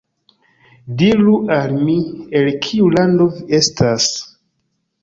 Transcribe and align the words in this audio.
Diru 1.01 1.35
al 1.57 1.75
mi, 1.83 1.99
el 2.41 2.51
kiu 2.65 2.91
lando 2.99 3.31
vi 3.39 3.47
estas. 3.61 4.13